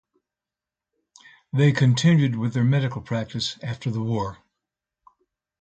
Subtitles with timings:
[1.53, 4.39] They continued with their medical practice after the war.